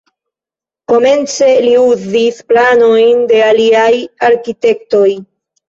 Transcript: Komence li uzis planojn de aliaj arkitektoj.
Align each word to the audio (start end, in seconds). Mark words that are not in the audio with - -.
Komence 0.91 1.49
li 1.67 1.73
uzis 1.83 2.41
planojn 2.49 3.23
de 3.35 3.45
aliaj 3.53 3.89
arkitektoj. 4.33 5.09